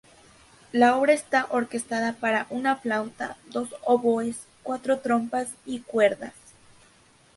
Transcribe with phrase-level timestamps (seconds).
[0.71, 6.33] La obra está orquestada para una flauta dos oboes, cuatro trompas y cuerdas.